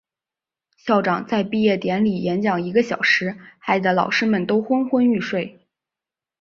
[0.77, 5.59] 校长在毕业典礼演讲一个小时，害得老师们都昏昏欲睡。